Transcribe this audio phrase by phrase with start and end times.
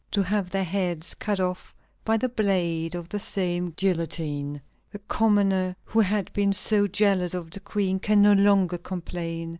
[0.09, 4.59] to have their heads cut off by the blade of the same guillotine.
[4.91, 9.49] The commoner who had been so jealous of the Queen, can no longer complain.